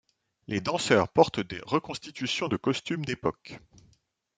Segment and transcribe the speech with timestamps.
[0.47, 3.59] Les danseurs portent des reconstitutions de costumes d’époque.